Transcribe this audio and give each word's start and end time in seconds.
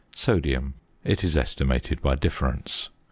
~Sodium.~ 0.15 0.73
It 1.03 1.23
is 1.23 1.37
estimated 1.37 2.01
by 2.01 2.15
difference. 2.15 2.89